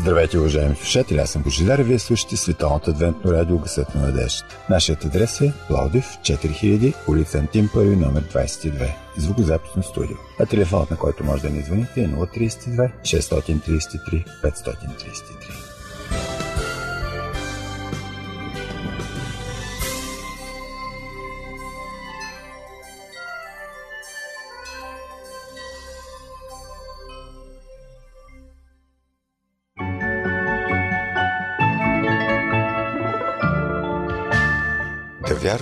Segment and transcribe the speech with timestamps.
[0.00, 4.58] Здравейте, уважаеми слушатели, аз съм Божидар и вие слушате Световното адвентно радио Гъсът на надеждата.
[4.70, 8.92] Нашият адрес е Пловдив, 4000, улица Антим, първи номер 22.
[9.16, 10.16] Звукозаписно студио.
[10.40, 15.69] А телефонът, на който може да ни звъните е 032 633 533.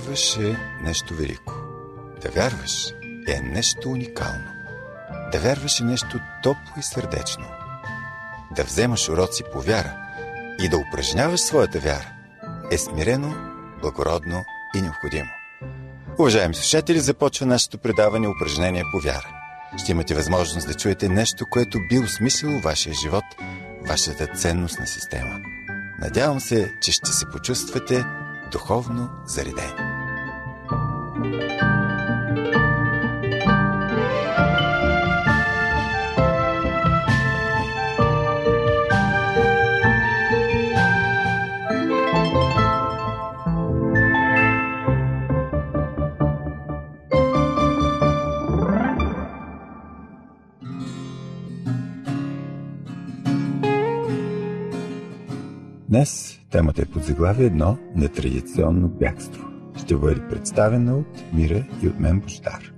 [0.09, 1.53] Вярваш е нещо велико.
[2.21, 2.93] Да вярваш
[3.27, 4.51] е нещо уникално.
[5.31, 7.45] Да вярваш е нещо топло и сърдечно.
[8.55, 9.93] Да вземаш уроци по вяра
[10.59, 12.11] и да упражняваш своята вяра
[12.71, 13.35] е смирено,
[13.81, 14.43] благородно
[14.75, 15.29] и необходимо.
[16.19, 19.29] Уважаеми слушатели, започва нашето предаване упражнение по вяра.
[19.77, 23.25] Ще имате възможност да чуете нещо, което би осмислило вашия живот,
[23.87, 25.39] вашата ценностна система.
[26.01, 28.05] Надявам се, че ще се почувствате
[28.51, 29.98] духовно заредени.
[55.99, 59.47] Днес темата е под заглавие едно нетрадиционно бягство.
[59.77, 62.73] Ще бъде представена от Мира и от мен Бождар.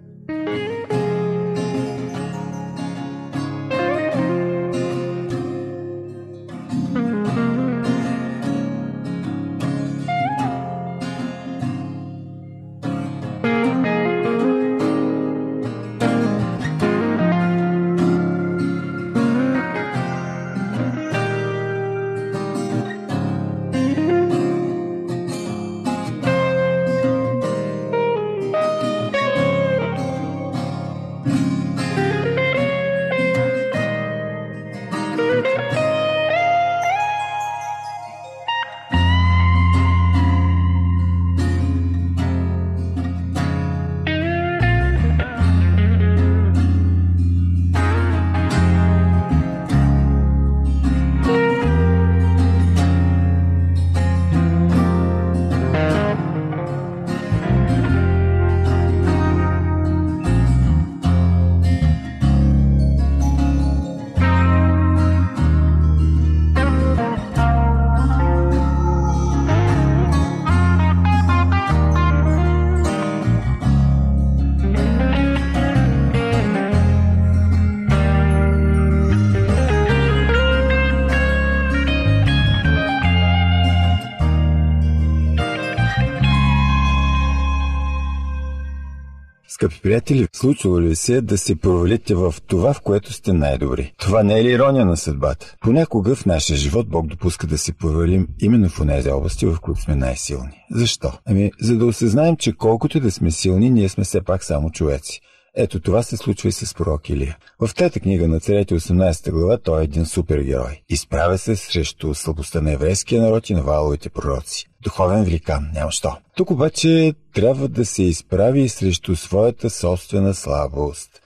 [89.92, 93.94] Приятели, случвало ли се да се провалите в това, в което сте най-добри?
[93.98, 95.56] Това не е ли ирония на съдбата?
[95.62, 99.82] Понякога в нашия живот Бог допуска да се провалим именно в тези области, в които
[99.82, 100.66] сме най-силни.
[100.72, 101.12] Защо?
[101.26, 105.22] Ами, за да осъзнаем, че колкото да сме силни, ние сме все пак само човеци.
[105.56, 107.38] Ето това се случва и с пророк Илия.
[107.60, 110.82] В трета книга на царете 18 глава той е един супергерой.
[110.90, 114.71] Изправя се срещу слабостта на еврейския народ и на валовите пророци.
[114.84, 116.18] Духовен великан, няма що.
[116.36, 121.21] Тук обаче трябва да се изправи срещу своята собствена слабост.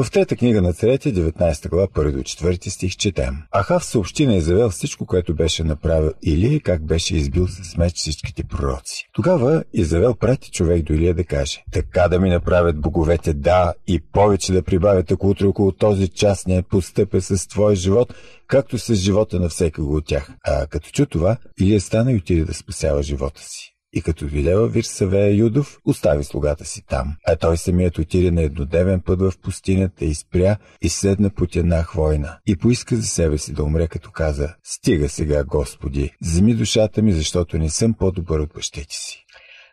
[0.00, 3.36] В трета книга на царете, 19 глава, 1 до 4 стих, четем.
[3.56, 8.44] Ахав съобщи на Изавел всичко, което беше направил Илия как беше избил с меч всичките
[8.44, 9.08] пророци.
[9.12, 14.00] Тогава Изавел прати човек до Илия да каже, така да ми направят боговете да и
[14.00, 18.14] повече да прибавят, ако утре около този час не постъпя с твой живот,
[18.46, 20.30] както с живота на всекого от тях.
[20.44, 23.77] А като чу това, Илия стана и отиде да спасява живота си.
[23.92, 27.16] И като видя във Вирсавея Юдов, остави слугата си там.
[27.26, 31.82] А той самият отиде на еднодневен път в пустинята и спря и седна под една
[31.82, 32.38] хвойна.
[32.46, 37.12] И поиска за себе си да умре, като каза, стига сега, Господи, вземи душата ми,
[37.12, 39.24] защото не съм по-добър от бащите си.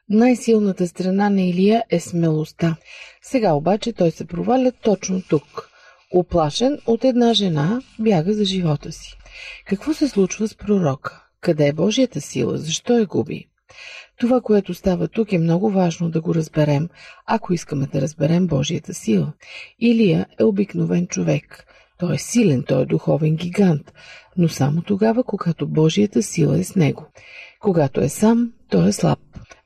[0.10, 2.76] Най-силната страна на Илия е смелостта.
[3.22, 5.70] Сега обаче той се проваля точно тук.
[6.12, 9.18] Оплашен от една жена, бяга за живота си.
[9.66, 11.24] Какво се случва с пророка?
[11.42, 12.58] Къде е Божията сила?
[12.58, 13.48] Защо я губи?
[14.20, 16.90] Това, което става тук е много важно да го разберем,
[17.26, 19.34] ако искаме да разберем Божията сила.
[19.80, 21.66] Илия е обикновен човек.
[22.00, 23.94] Той е силен, той е духовен гигант,
[24.38, 27.06] но само тогава, когато Божията сила е с него.
[27.60, 29.20] Когато е сам, той е слаб.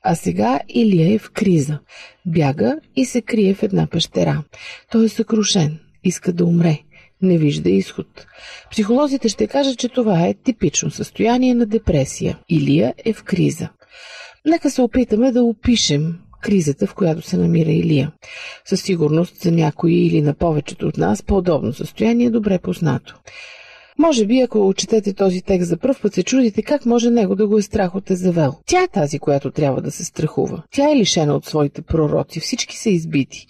[0.03, 1.79] А сега Илия е в криза.
[2.25, 4.43] Бяга и се крие в една пещера.
[4.91, 6.79] Той е съкрушен, иска да умре.
[7.21, 8.27] не вижда изход.
[8.71, 12.39] Психолозите ще кажат, че това е типично състояние на депресия.
[12.49, 13.69] Илия е в криза.
[14.45, 18.11] Нека се опитаме да опишем кризата, в която се намира Илия.
[18.65, 23.15] Със сигурност за някои или на повечето от нас подобно състояние е добре познато.
[23.99, 27.47] Може би, ако четете този текст за пръв път, се чудите как може него да
[27.47, 28.55] го е страх от Езавел.
[28.65, 30.63] Тя е тази, която трябва да се страхува.
[30.71, 32.39] Тя е лишена от своите пророци.
[32.39, 33.47] Всички са избити.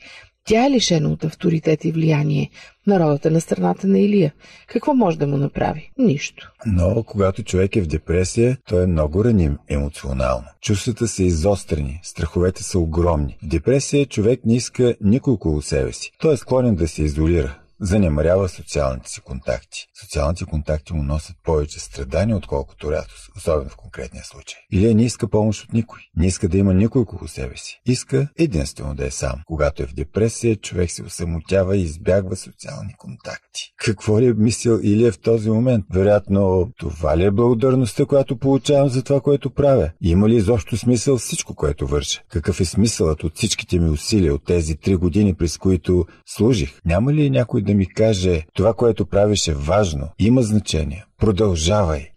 [0.49, 2.49] Тя е лишена от авторитет и влияние.
[2.87, 4.33] Народът е на страната на Илия.
[4.67, 5.91] Какво може да му направи?
[5.97, 6.51] Нищо.
[6.65, 10.45] Но когато човек е в депресия, той е много раним емоционално.
[10.61, 13.37] Чувствата са изострени, страховете са огромни.
[13.43, 16.11] В депресия човек не иска никой около себе си.
[16.19, 19.85] Той е склонен да се изолира занемарява социалните си контакти.
[20.01, 24.59] Социалните контакти му носят повече страдания, отколкото радост, особено в конкретния случай.
[24.71, 25.99] Или не иска помощ от никой.
[26.15, 27.81] Не иска да има никой около себе си.
[27.85, 29.41] Иска единствено да е сам.
[29.45, 33.73] Когато е в депресия, човек се осамотява и избягва социални контакти.
[33.77, 35.85] Какво ли е мислил Илия в този момент?
[35.93, 39.91] Вероятно, това ли е благодарността, която получавам за това, което правя?
[40.01, 42.21] Има ли изобщо смисъл всичко, което върша?
[42.29, 46.81] Какъв е смисълът от всичките ми усилия от тези три години, през които служих?
[46.85, 52.09] Няма ли някой да ми каже, това, което правиш е важно, има значение, продължавай.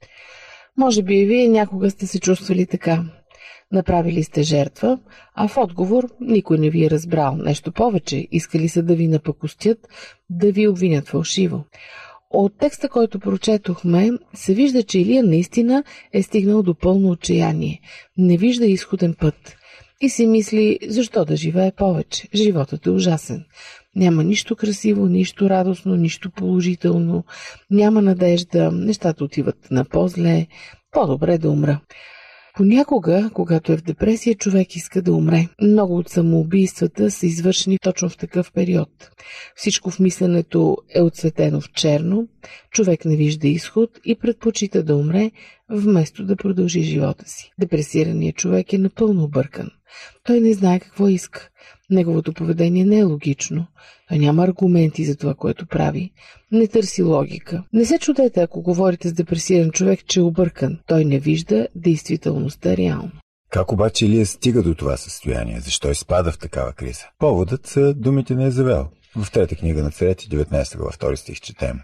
[0.76, 3.04] Може би и вие някога сте се чувствали така.
[3.72, 4.98] Направили сте жертва,
[5.34, 7.36] а в отговор никой не ви е разбрал.
[7.36, 9.78] Нещо повече, искали са да ви напакостят,
[10.30, 11.64] да ви обвинят фалшиво.
[12.30, 17.80] От текста, който прочетохме, се вижда, че Илия наистина е стигнал до пълно отчаяние.
[18.18, 19.56] Не вижда изходен път.
[20.00, 22.28] И си мисли, защо да живее повече?
[22.34, 23.44] Животът е ужасен.
[23.96, 27.24] Няма нищо красиво, нищо радостно, нищо положително.
[27.70, 30.46] Няма надежда, нещата отиват на по-зле.
[30.92, 31.80] По-добре да умра.
[32.54, 35.48] Понякога, когато е в депресия, човек иска да умре.
[35.62, 39.10] Много от самоубийствата са извършени точно в такъв период.
[39.56, 42.28] Всичко в мисленето е отсветено в черно,
[42.70, 45.30] човек не вижда изход и предпочита да умре,
[45.70, 47.50] вместо да продължи живота си.
[47.60, 49.70] Депресираният човек е напълно объркан.
[50.24, 51.48] Той не знае какво иска.
[51.92, 53.66] Неговото поведение не е логично.
[54.08, 56.12] Той няма аргументи за това, което прави.
[56.52, 57.64] Не търси логика.
[57.72, 60.78] Не се чудете, ако говорите с депресиран човек, че е объркан.
[60.86, 63.10] Той не вижда действителността реално.
[63.50, 65.60] Как обаче Илия стига до това състояние?
[65.60, 67.04] Защо изпада в такава криза?
[67.18, 68.88] Поводът са думите на Езавел.
[69.16, 71.80] В трета книга на царете, 19 глава, 2 стих четем.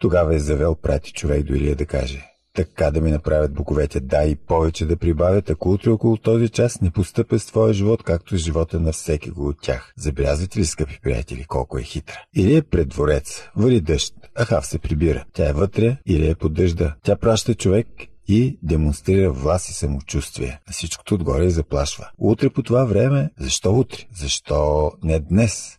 [0.00, 2.24] Тогава Езавел прати човек до Илия да каже
[2.58, 6.80] така да ми направят боговете, да и повече да прибавят, ако утре около този час
[6.80, 9.92] не постъпя с твоя живот, както с живота на всеки го от тях.
[9.96, 12.24] Забелязвате ли, скъпи приятели, колко е хитра?
[12.36, 15.24] Или е пред дворец, вали дъжд, Ахав се прибира.
[15.32, 16.94] Тя е вътре или е под дъжда.
[17.02, 17.86] Тя праща човек
[18.28, 20.60] и демонстрира власт и самочувствие.
[20.66, 22.10] На всичкото отгоре и заплашва.
[22.18, 23.30] Утре по това време?
[23.38, 23.98] Защо утре?
[24.14, 25.77] Защо не днес?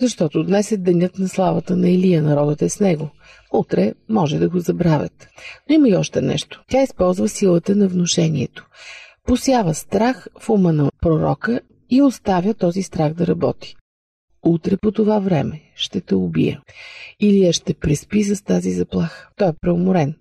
[0.00, 3.10] Защото днес е денят на славата на Илия, народът е с него.
[3.52, 5.28] Утре може да го забравят.
[5.68, 6.64] Но има и още нещо.
[6.70, 8.66] Тя използва силата на внушението.
[9.24, 11.60] Посява страх в ума на пророка
[11.90, 13.76] и оставя този страх да работи.
[14.42, 16.62] Утре по това време ще те убия.
[17.20, 19.28] Илия ще преспи с тази заплаха.
[19.36, 20.14] Той е преуморен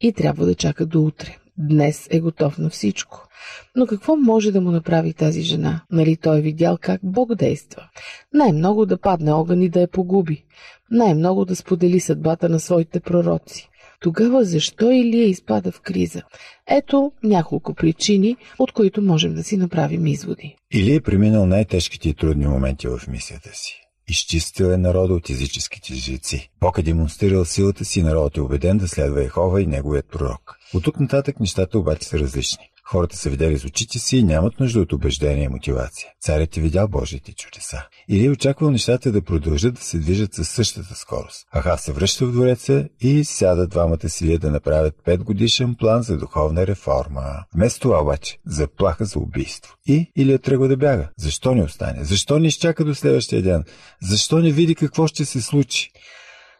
[0.00, 1.38] и трябва да чака до утре.
[1.58, 3.28] Днес е готов на всичко.
[3.76, 5.80] Но какво може да му направи тази жена?
[5.90, 7.88] Нали той е видял как Бог действа?
[8.34, 10.44] Най-много да падне огън и да я погуби.
[10.90, 13.68] Най-много да сподели съдбата на своите пророци.
[14.00, 16.22] Тогава защо Илия изпада в криза?
[16.66, 20.56] Ето няколко причини, от които можем да си направим изводи.
[20.72, 23.82] Или е преминал най-тежките и трудни моменти в мисията си.
[24.08, 26.50] Изчистил е народа от езическите жреци.
[26.60, 30.55] Бог е демонстрирал силата си и народът е убеден да следва Ехова и неговият пророк.
[30.74, 32.64] От тук нататък нещата обаче са различни.
[32.88, 36.08] Хората са видели с очите си и нямат нужда от убеждение и мотивация.
[36.20, 37.82] Царят е видял Божиите чудеса.
[38.08, 41.46] Или е очаквал нещата да продължат да се движат със същата скорост.
[41.54, 46.16] Ахав се връща в двореца и сяда двамата сили да направят пет годишен план за
[46.16, 47.22] духовна реформа.
[47.54, 49.74] Вместо това обаче заплаха за убийство.
[49.86, 51.08] И Илия тръгва да бяга.
[51.18, 52.04] Защо не остане?
[52.04, 53.64] Защо не изчака до следващия ден?
[54.02, 55.90] Защо не види какво ще се случи?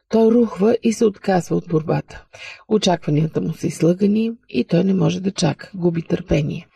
[0.09, 2.25] Той рухва и се отказва от борбата.
[2.69, 6.67] Очакванията му са излъгани и той не може да чака, губи търпение.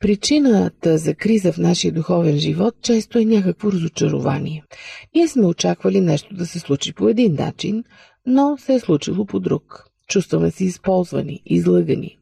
[0.00, 4.64] Причината за криза в нашия духовен живот често е някакво разочарование.
[5.14, 7.84] Ние сме очаквали нещо да се случи по един начин,
[8.26, 9.84] но се е случило по друг.
[10.08, 12.18] Чувстваме се използвани, излъгани.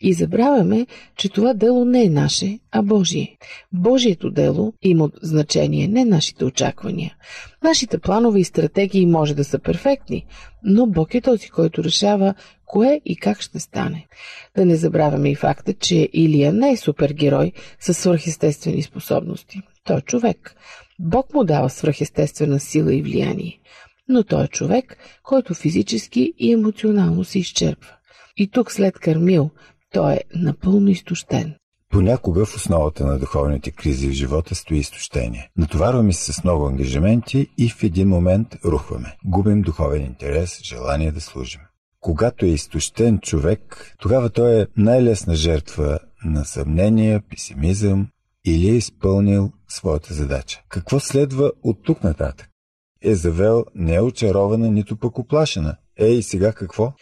[0.00, 3.36] И забравяме, че това дело не е наше, а Божие.
[3.72, 7.16] Божието дело има значение, не нашите очаквания.
[7.62, 10.26] Нашите планове и стратегии може да са перфектни,
[10.62, 12.34] но Бог е този, който решава
[12.66, 14.06] кое и как ще стане.
[14.56, 19.60] Да не забравяме и факта, че Илия не е супергерой с свръхестествени способности.
[19.84, 20.56] Той е човек.
[20.98, 23.60] Бог му дава свръхестествена сила и влияние.
[24.08, 27.96] но той е човек, който физически и емоционално се изчерпва.
[28.36, 29.50] И тук след Кармил
[29.92, 31.54] той е напълно изтощен.
[31.90, 35.50] Понякога в основата на духовните кризи в живота стои изтощение.
[35.56, 39.16] Натоварваме се с много ангажименти и в един момент рухваме.
[39.24, 41.60] Губим духовен интерес, желание да служим.
[42.00, 48.08] Когато е изтощен човек, тогава той е най-лесна жертва на съмнение, песимизъм
[48.44, 50.62] или е изпълнил своята задача.
[50.68, 52.48] Какво следва от тук нататък?
[53.02, 55.76] Езавел не е очарована, нито пък оплашена.
[55.96, 56.92] Ей, сега какво?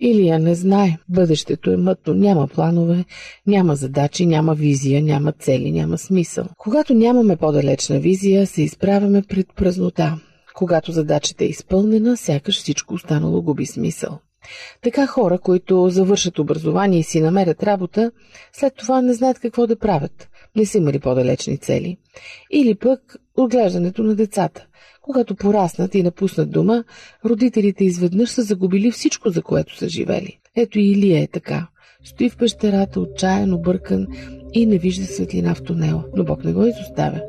[0.00, 0.98] Илия не знае.
[1.08, 2.14] Бъдещето е мътно.
[2.14, 3.04] Няма планове,
[3.46, 6.44] няма задачи, няма визия, няма цели, няма смисъл.
[6.58, 10.20] Когато нямаме по-далечна визия, се изправяме пред празнота.
[10.54, 14.18] Когато задачата е изпълнена, сякаш всичко останало губи смисъл.
[14.82, 18.12] Така хора, които завършат образование и си намерят работа,
[18.52, 20.28] след това не знаят какво да правят.
[20.56, 21.96] Не са имали по-далечни цели.
[22.50, 24.66] Или пък отглеждането на децата.
[25.10, 26.84] Когато пораснат и напуснат дома,
[27.24, 30.38] родителите изведнъж са загубили всичко, за което са живели.
[30.56, 31.66] Ето и Илия е така.
[32.04, 34.06] Стои в пещерата, отчаян, объркан
[34.52, 36.04] и не вижда светлина в тунела.
[36.16, 37.20] Но Бог не го изоставя.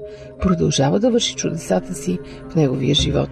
[0.42, 2.20] Продължава да върши чудесата си
[2.50, 3.30] в неговия живот.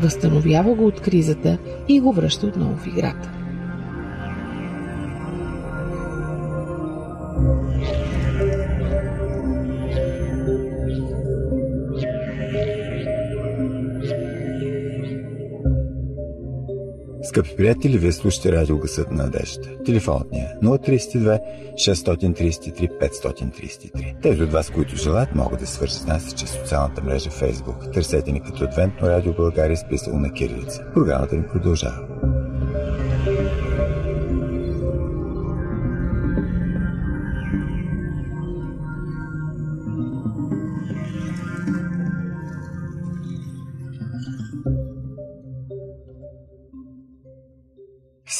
[0.00, 3.32] Възстановява го от кризата и го връща отново в играта.
[17.30, 19.82] Скъпи приятели, вие слушате радио Гъсът на надеждата.
[19.84, 21.40] Телефонът ни е 032
[21.74, 24.22] 633 533.
[24.22, 27.92] Тези от вас, които желаят, могат да свършат с нас чрез социалната мрежа Facebook.
[27.92, 30.84] Търсете ни като Адвентно радио България, списал на Кирилица.
[30.94, 32.09] Програмата ни продължава.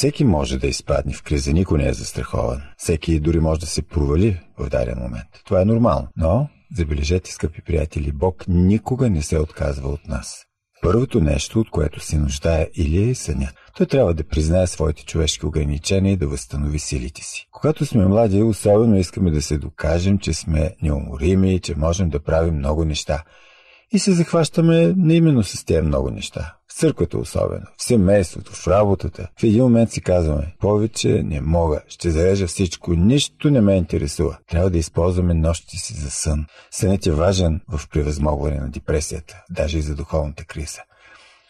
[0.01, 2.63] Всеки може да изпадне в криза, никой не е застрахован.
[2.77, 5.29] Всеки дори може да се провали в даден момент.
[5.47, 6.09] Това е нормално.
[6.17, 10.45] Но, забележете, скъпи приятели, Бог никога не се отказва от нас.
[10.83, 13.55] Първото нещо, от което се нуждае или е сънят.
[13.77, 17.47] Той трябва да признае своите човешки ограничения и да възстанови силите си.
[17.53, 22.55] Когато сме млади, особено искаме да се докажем, че сме неуморими че можем да правим
[22.55, 23.23] много неща.
[23.93, 26.55] И се захващаме не именно с тези много неща.
[26.69, 29.29] В църквата особено, в семейството, в работата.
[29.41, 34.39] В един момент си казваме, повече не мога, ще зарежа всичко, нищо не ме интересува.
[34.51, 36.47] Трябва да използваме нощите си за сън.
[36.71, 40.81] Сънът е важен в превъзмогване на депресията, даже и за духовната криза.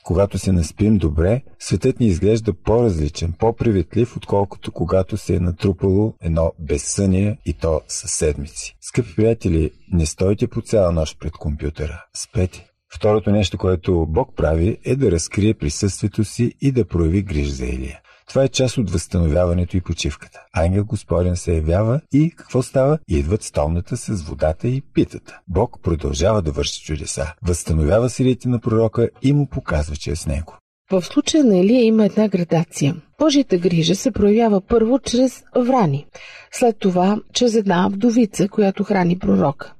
[0.05, 6.53] Когато се наспим добре, светът ни изглежда по-различен, по-приветлив, отколкото когато се е натрупало едно
[6.59, 8.77] безсъние и то със седмици.
[8.81, 12.05] Скъпи приятели, не стойте по цяла нощ пред компютъра.
[12.17, 12.67] Спете.
[12.95, 17.67] Второто нещо, което Бог прави, е да разкрие присъствието си и да прояви гриж за
[17.67, 18.01] Илия.
[18.31, 20.41] Това е част от възстановяването и почивката.
[20.53, 22.99] Ангел Господен се явява и какво става?
[23.09, 25.41] Идват столната с водата и питата.
[25.49, 27.33] Бог продължава да върши чудеса.
[27.43, 30.59] Възстановява силите на пророка и му показва, че е с него.
[30.93, 32.97] В случая на Илия има една градация.
[33.19, 36.07] Божията грижа се проявява първо чрез врани,
[36.53, 39.75] след това чрез една вдовица, която храни пророка.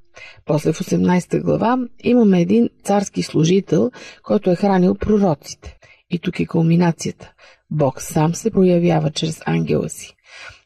[0.45, 3.91] После в 18 глава имаме един царски служител,
[4.23, 5.77] който е хранил пророците.
[6.09, 7.33] И тук е кулминацията.
[7.71, 10.15] Бог сам се проявява чрез ангела си.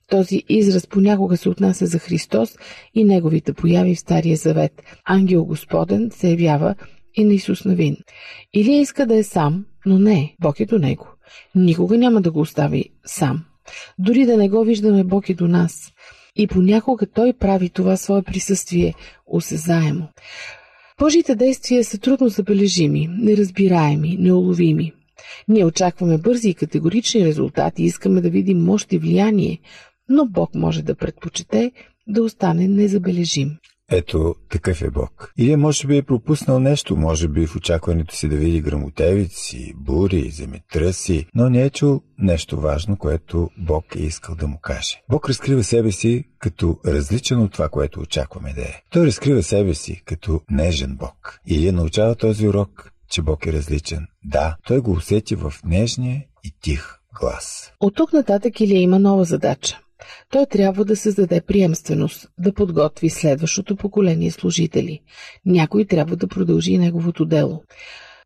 [0.09, 2.57] Този израз понякога се отнася за Христос
[2.93, 4.83] и неговите появи в Стария Завет.
[5.05, 6.75] Ангел Господен се явява
[7.15, 7.97] и на Исус Навин.
[8.53, 11.07] Или иска да е сам, но не, Бог е до него.
[11.55, 13.45] Никога няма да го остави сам.
[13.99, 15.93] Дори да не го виждаме, Бог е до нас.
[16.35, 18.93] И понякога Той прави това свое присъствие
[19.27, 20.07] осезаемо.
[20.99, 24.93] Божите действия са трудно забележими, неразбираеми, неуловими.
[25.47, 29.59] Ние очакваме бързи и категорични резултати, искаме да видим мощ и влияние,
[30.09, 31.71] но Бог може да предпочете
[32.07, 33.57] да остане незабележим.
[33.91, 35.33] Ето, такъв е Бог.
[35.37, 40.29] Или може би е пропуснал нещо, може би в очакването си да види грамотевици, бури,
[40.29, 45.01] земетръси, но не е чул нещо важно, което Бог е искал да му каже.
[45.09, 48.81] Бог разкрива себе си като различен от това, което очакваме да е.
[48.91, 51.39] Той разкрива себе си като нежен Бог.
[51.47, 54.07] Или научава този урок че Бог е различен.
[54.25, 57.73] Да, той го усети в нежния и тих глас.
[57.79, 59.79] От тук нататък Илия има нова задача.
[60.31, 64.99] Той трябва да създаде приемственост, да подготви следващото поколение служители.
[65.45, 67.63] Някой трябва да продължи неговото дело.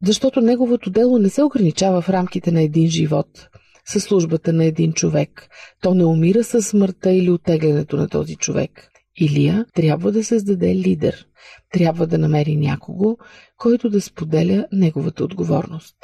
[0.04, 3.50] Защото неговото дело не се ограничава в рамките на един живот,
[3.86, 5.48] със службата на един човек.
[5.82, 8.89] То не умира със смъртта или отеглянето на този човек.
[9.20, 11.26] Илия трябва да създаде лидер.
[11.74, 13.18] Трябва да намери някого,
[13.58, 15.96] който да споделя неговата отговорност.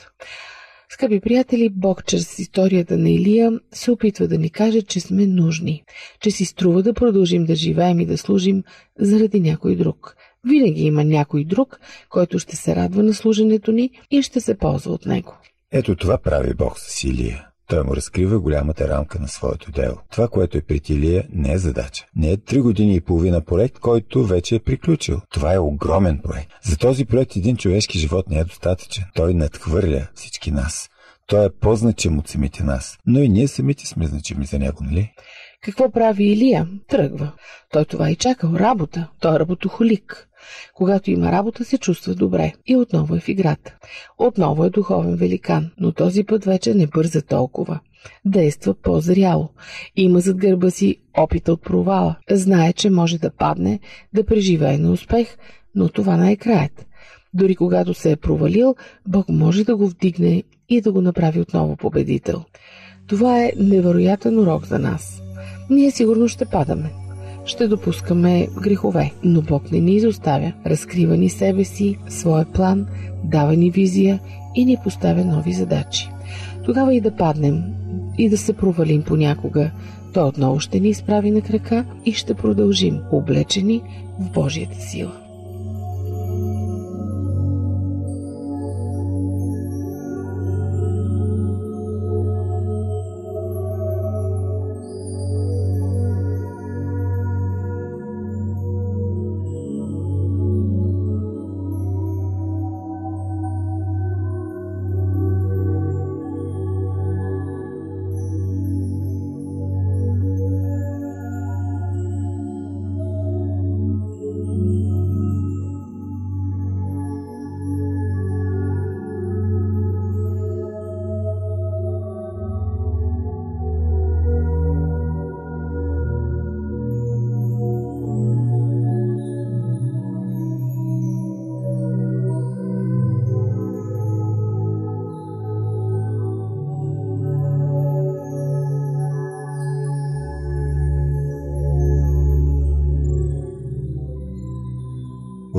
[0.89, 5.84] Скъпи приятели, Бог чрез историята на Илия се опитва да ни каже, че сме нужни,
[6.22, 8.63] че си струва да продължим да живеем и да служим
[9.00, 10.15] заради някой друг.
[10.48, 11.79] Винаги има някой друг,
[12.10, 15.38] който ще се радва на служенето ни и ще се ползва от него.
[15.72, 17.48] Ето това прави Бог с Илия.
[17.67, 19.98] Той му разкрива голямата рамка на своето дело.
[20.12, 22.05] Това, което е пред Илия, не е задача.
[22.15, 25.22] Не е три години и половина проект, който вече е приключил.
[25.31, 26.51] Това е огромен проект.
[26.63, 29.03] За този проект един човешки живот не е достатъчен.
[29.15, 30.89] Той надхвърля всички нас.
[31.27, 32.98] Той е по-значим от самите нас.
[33.05, 35.12] Но и ние самите сме значими за него, нали?
[35.62, 36.67] Какво прави Илия?
[36.88, 37.31] Тръгва.
[37.72, 38.53] Той това и чакал.
[38.53, 39.10] Работа.
[39.19, 40.27] Той е работохолик.
[40.74, 43.75] Когато има работа, се чувства добре и отново е в играта.
[44.18, 47.80] Отново е духовен великан, но този път вече не бърза толкова.
[48.25, 49.50] Действа по-зряло.
[49.96, 52.16] Има зад гърба си опита от провала.
[52.32, 53.80] Знае, че може да падне,
[54.14, 55.38] да преживее на успех,
[55.75, 56.86] но това не е краят.
[57.34, 58.75] Дори когато се е провалил,
[59.08, 62.44] Бог може да го вдигне и да го направи отново победител.
[63.08, 65.22] Това е невероятен урок за нас.
[65.70, 67.04] Ние сигурно ще падаме
[67.46, 69.12] ще допускаме грехове.
[69.24, 70.54] Но Бог не ни изоставя.
[70.66, 72.88] Разкрива ни себе си, своя план,
[73.24, 74.20] дава ни визия
[74.56, 76.10] и ни поставя нови задачи.
[76.66, 77.64] Тогава и да паднем,
[78.18, 79.72] и да се провалим понякога,
[80.14, 83.82] той отново ще ни изправи на крака и ще продължим, облечени
[84.20, 85.25] в Божията сила.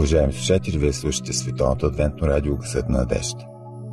[0.06, 3.44] Уважаеми слушатели, вие слушате Световното адвентно радио Гъсът на надежда.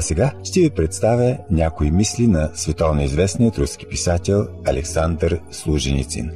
[0.03, 6.31] сега ще ви представя някои мисли на световно известният руски писател Александър Служеницин.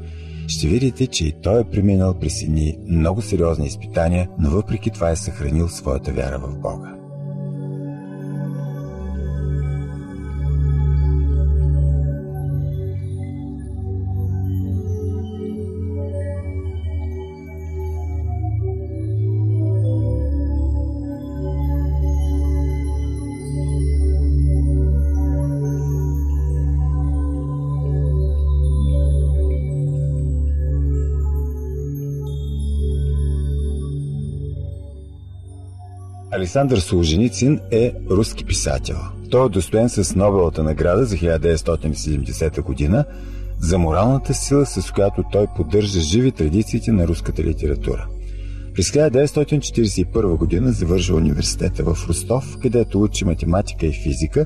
[0.48, 5.10] Ще видите, че и той е преминал през едни много сериозни изпитания, но въпреки това
[5.10, 6.97] е съхранил своята вяра в Бога.
[36.38, 38.98] Александър Солженицин е руски писател.
[39.32, 43.06] Той е достоен с Нобелата награда за 1970 година
[43.60, 48.08] за моралната сила, с която той поддържа живи традициите на руската литература.
[48.76, 54.46] През 1941 година завършва университета в Ростов, където учи математика и физика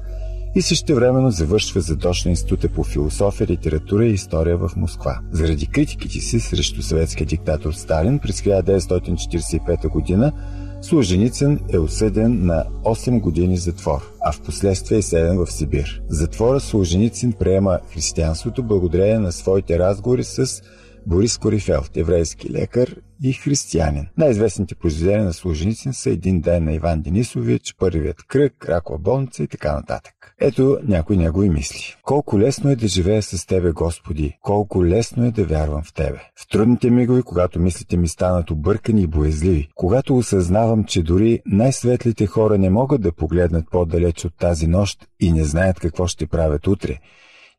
[0.56, 5.20] и също времено завършва задочна института по философия, литература и история в Москва.
[5.32, 10.32] Заради критиките си срещу съветския диктатор Сталин през 1945 година
[10.82, 16.02] Служеницин е осъден на 8 години затвор, а в последствие е седен в Сибир.
[16.10, 20.62] Затвора Служеницин приема християнството благодарение на своите разговори с
[21.08, 24.08] Борис Корифелт, еврейски лекар и християнин.
[24.18, 29.48] Най-известните произведения на Служеницин са Един ден на Иван Денисович, Първият кръг, Ракова болница и
[29.48, 30.14] така нататък.
[30.42, 31.96] Ето някои негови мисли.
[32.04, 34.38] Колко лесно е да живея с Тебе, Господи!
[34.42, 36.20] Колко лесно е да вярвам в Тебе!
[36.36, 42.26] В трудните мигови, когато мислите ми станат объркани и боязливи, когато осъзнавам, че дори най-светлите
[42.26, 46.68] хора не могат да погледнат по-далеч от тази нощ и не знаят какво ще правят
[46.68, 47.00] утре,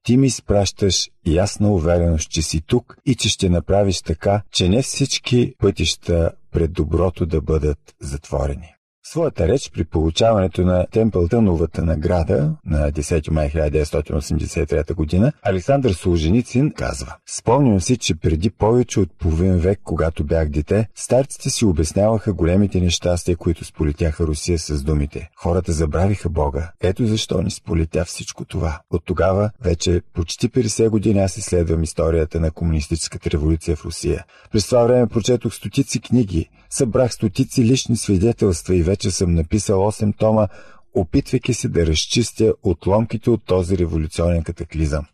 [0.03, 4.83] ти ми изпращаш ясна увереност, че си тук и че ще направиш така, че не
[4.83, 12.93] всички пътища пред доброто да бъдат затворени своята реч при получаването на Темпълтъновата награда на
[12.93, 19.81] 10 май 1983 година, Александър Солженицин казва Спомням си, че преди повече от половин век,
[19.85, 25.31] когато бях дете, старците си обясняваха големите нещастия, които сполетяха Русия с думите.
[25.37, 26.73] Хората забравиха Бога.
[26.81, 28.81] Ето защо ни сполетя всичко това.
[28.91, 34.25] От тогава, вече почти 50 години аз изследвам историята на комунистическата революция в Русия.
[34.53, 40.17] През това време прочетох стотици книги, събрах стотици лични свидетелства и вече съм написал 8
[40.17, 40.49] тома,
[40.95, 45.07] опитвайки се да разчистя отломките от този революционен катаклизъм.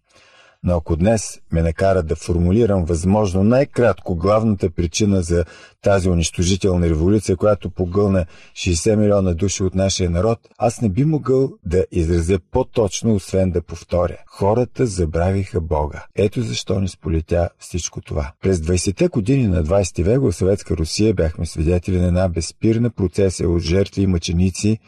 [0.63, 5.45] Но ако днес ме накара да формулирам възможно най-кратко главната причина за
[5.83, 11.51] тази унищожителна революция, която погълна 60 милиона души от нашия народ, аз не би могъл
[11.67, 14.17] да изразя по-точно, освен да повторя.
[14.27, 16.07] Хората забравиха Бога.
[16.15, 18.33] Ето защо ни сполетя всичко това.
[18.43, 23.51] През 20-те години на 20 век в Съветска Русия бяхме свидетели на една безспирна процесия
[23.51, 24.79] от жертви и мъченици,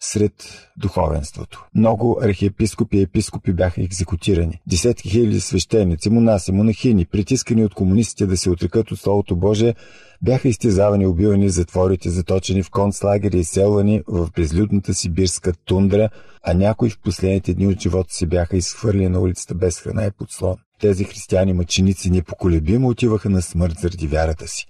[0.00, 0.32] сред
[0.76, 1.66] духовенството.
[1.74, 4.60] Много архиепископи и епископи бяха екзекутирани.
[4.66, 9.74] Десетки хиляди свещеници, монаси, монахини, притискани от комунистите да се отрекат от Словото Божие,
[10.22, 16.08] бяха изтезавани, убивани, затворите, заточени в концлагери и селвани в безлюдната сибирска тундра,
[16.42, 20.10] а някои в последните дни от живота си бяха изхвърли на улицата без храна и
[20.10, 20.56] подслон.
[20.80, 24.66] Тези християни мъченици непоколебимо отиваха на смърт заради вярата си.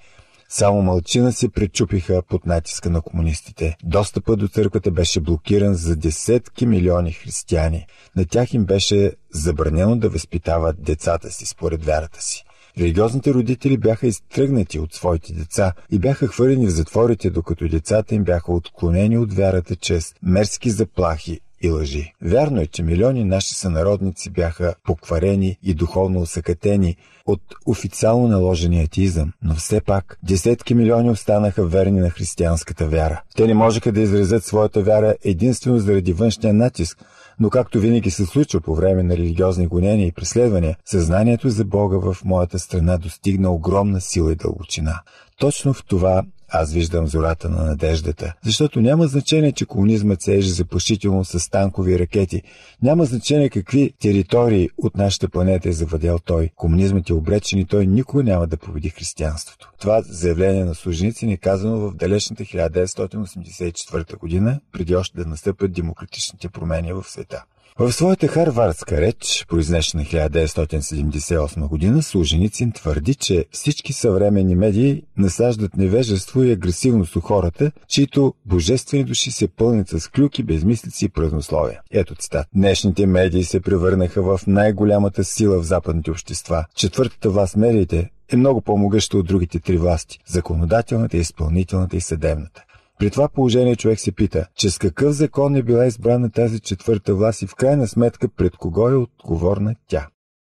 [0.50, 3.76] Само мълчина се пречупиха под натиска на комунистите.
[3.84, 7.86] Достъпът до църквата беше блокиран за десетки милиони християни.
[8.16, 12.44] На тях им беше забранено да възпитават децата си според вярата си.
[12.78, 18.24] Религиозните родители бяха изтръгнати от своите деца и бяха хвърлени в затворите, докато децата им
[18.24, 22.12] бяха отклонени от вярата чрез мерски заплахи и лъжи.
[22.22, 29.32] Вярно е, че милиони наши сънародници бяха покварени и духовно усъкатени от официално наложения атеизъм,
[29.42, 33.22] но все пак десетки милиони останаха верни на християнската вяра.
[33.36, 37.04] Те не можеха да изразят своята вяра единствено заради външния натиск,
[37.40, 41.98] но както винаги се случва по време на религиозни гонения и преследвания, съзнанието за Бога
[41.98, 45.00] в моята страна достигна огромна сила и дълбочина.
[45.38, 50.50] Точно в това аз виждам зората на надеждата, защото няма значение, че комунизмът се ежи
[50.50, 52.42] запушително с танкови ракети.
[52.82, 56.50] Няма значение какви територии от нашата планета е завладял той.
[56.56, 59.72] Комунизмът е обречен и той никога няма да победи християнството.
[59.80, 65.72] Това заявление на служеници ни е казано в далечната 1984 година, преди още да настъпят
[65.72, 67.44] демократичните промени в света.
[67.80, 76.42] В своята харвардска реч, произнесена 1978 година, Служеницин твърди, че всички съвременни медии насаждат невежество
[76.42, 81.80] и агресивност у хората, чието божествени души се пълнят с клюки, безмислици и празнословия.
[81.90, 82.46] Ето цитат.
[82.54, 86.64] Днешните медии се превърнаха в най-голямата сила в западните общества.
[86.74, 92.64] Четвъртата власт медиите е много по-могъща от другите три власти– законодателната, изпълнителната и съдебната.
[92.98, 97.14] При това положение човек се пита, че с какъв закон е била избрана тази четвърта
[97.14, 100.08] власт и в крайна сметка пред кого е отговорна тя.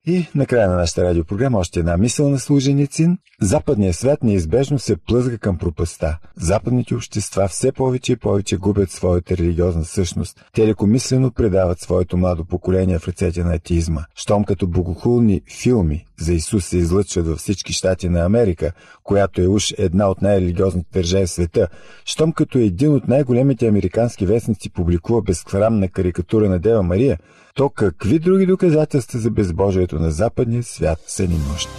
[0.07, 3.17] И накрая на нашата радиопрограма още една мисъл на служеницин.
[3.41, 6.17] Западният свят неизбежно се плъзга към пропаста.
[6.35, 10.45] Западните общества все повече и повече губят своята религиозна същност.
[10.53, 14.01] Те лекомислено предават своето младо поколение в ръцете на атеизма.
[14.15, 18.71] Щом като богохулни филми за Исус се излъчват във всички щати на Америка,
[19.03, 21.67] която е уж една от най-религиозните държави в света,
[22.05, 27.17] щом като един от най-големите американски вестници публикува безхрамна карикатура на Дева Мария,
[27.55, 31.71] то какви други доказателства за безбожието на западния свят са ни нужни?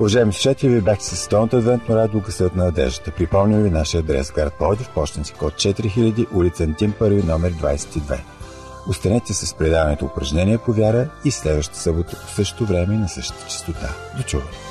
[0.00, 3.10] Уважаеми слушатели, ви бях с Столната адвентно радио Късът на надеждата.
[3.10, 8.18] Припомням ви нашия адрес град Плодив, почтенци код 4000, улица Антим 1, номер 22.
[8.88, 13.46] Останете с предаването упражнения по вяра и следващата събота по същото време и на същата
[13.46, 13.94] частота.
[14.16, 14.67] До чуване!